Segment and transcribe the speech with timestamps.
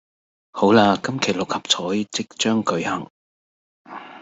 [0.51, 3.11] 好喇今期六合彩即將舉行